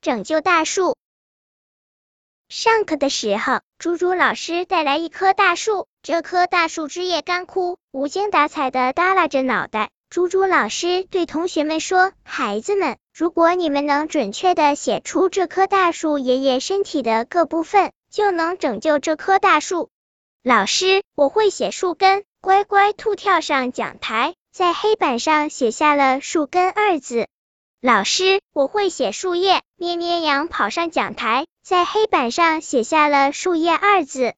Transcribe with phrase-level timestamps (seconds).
[0.00, 0.96] 拯救大树。
[2.48, 9.90] 上课的时候，猪猪老师带来一棵大树，这棵大树枝叶干枯，无精打采的耷拉着脑袋。
[10.08, 19.90] 猪猪老师对同学们说：“孩子们，如果你们能准确的写出这棵大树爷爷身体的各部分，就能拯救这棵大树。”
[20.42, 22.24] 老师，我会写树根。
[22.40, 27.28] 乖乖兔跳上讲台，在黑板上写下了“树根”二字。
[27.82, 29.62] 老师，我会写树叶。
[29.76, 34.34] 咩咩羊跑上讲台，在黑板上写下了“树叶”二字。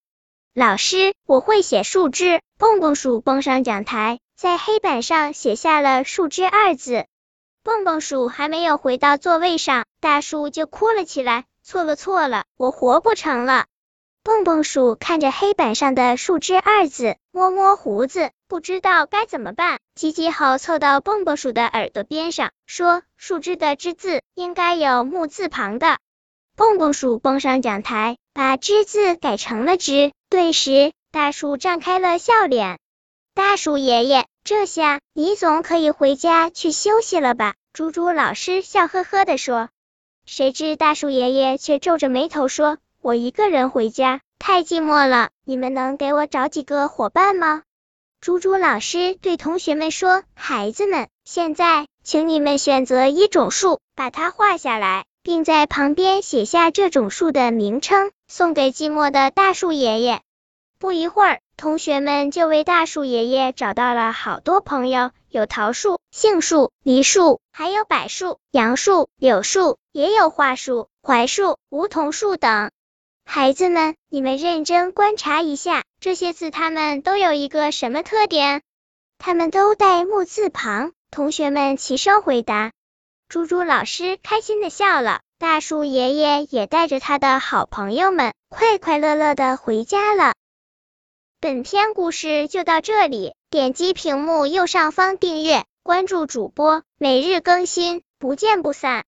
[0.55, 2.41] 老师，我会写树枝。
[2.57, 4.21] 蹦蹦鼠蹦上讲台。
[4.37, 7.07] 在黑板上写下了“树枝”二字。
[7.65, 11.45] 蹦蹦鼠还没有回到座位上，大树就哭了起来。
[11.65, 13.66] 错了错了，我活不成了。
[14.23, 19.80] 蹦蹦鼠看着黑板上的“树枝”二字，摸摸胡子，不知道该怎么办。
[19.95, 25.98] 吉吉猴凑到蹦蹦鼠的耳朵边上，说：“树枝的‘枝’字应该有木字旁的。”
[26.56, 30.12] 蹦蹦鼠蹦上讲台，把“枝”字改成了“枝”。
[30.30, 32.79] 顿时，大树绽开了笑脸。
[33.34, 34.26] 大树爷爷。
[34.45, 37.54] 这下你总可以回家去休息了吧？
[37.73, 39.68] 猪猪老师笑呵呵的说。
[40.27, 47.62] 谁知大树爷爷却皱着眉头说：“我一个人回家太寂寞了，你们能给我找几个伙伴吗？”
[48.23, 60.20] 猪猪老师对同学们说：“孩子们，现在请你们选择一种树，把它画下来，并在旁边写下这种树的名称，送给寂寞的大树爷爷。”
[60.78, 61.40] 不一会儿。
[61.56, 72.70] 同学们就为大树爷爷找到了好多朋友，有桃树、杏树、梨树，还有柏树、杨树、柳树，也有桦树、槐树、梧桐树等。
[73.34, 78.61] 孩子们，你们认真观察一下，这些字它们都有一个什么特点？
[79.16, 80.93] 它们都带木字旁。
[81.11, 82.72] 同学们齐声回答。
[83.31, 90.34] 猪猪老师开心的笑了，大树爷爷也带着他的好朋友们，快快乐乐的回家了。
[91.41, 99.01] 本篇故事就到这里，点击屏幕右上方订阅，关注主播，每日更新，不见不散。